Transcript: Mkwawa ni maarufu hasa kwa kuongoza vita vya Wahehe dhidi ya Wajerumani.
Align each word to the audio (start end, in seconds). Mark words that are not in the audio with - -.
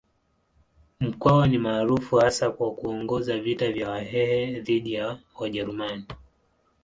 Mkwawa 0.99 1.47
ni 1.47 1.57
maarufu 1.57 2.15
hasa 2.15 2.51
kwa 2.51 2.73
kuongoza 2.75 3.39
vita 3.39 3.71
vya 3.71 3.89
Wahehe 3.89 4.59
dhidi 4.59 4.93
ya 4.93 5.19
Wajerumani. 5.39 6.05